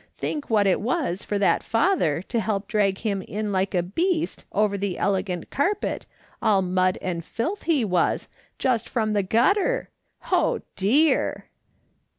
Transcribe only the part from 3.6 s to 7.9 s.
a beast over the elegant carpet, all mud and filth he